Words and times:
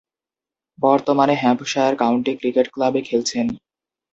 বর্তমানে 0.79 1.33
Hampshire 1.41 1.93
county 2.01 2.31
cricket 2.39 2.67
ক্লাবে 2.73 3.01
খেলছেন। 3.01 3.47